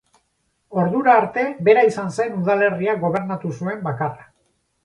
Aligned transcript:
Ordura 0.83 1.11
arte, 1.17 1.43
bera 1.69 1.83
izan 1.89 2.09
zen 2.17 2.33
udalerria 2.39 2.99
gobernatu 3.07 3.55
zuen 3.59 3.89
bakarra. 3.91 4.31